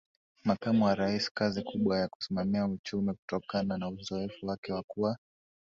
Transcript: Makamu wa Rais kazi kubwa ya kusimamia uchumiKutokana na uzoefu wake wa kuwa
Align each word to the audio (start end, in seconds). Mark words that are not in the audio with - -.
Makamu 0.45 0.85
wa 0.85 0.95
Rais 0.95 1.31
kazi 1.33 1.61
kubwa 1.61 1.99
ya 1.99 2.07
kusimamia 2.07 2.65
uchumiKutokana 2.65 3.77
na 3.77 3.89
uzoefu 3.89 4.47
wake 4.47 4.73
wa 4.73 4.83
kuwa 4.83 5.17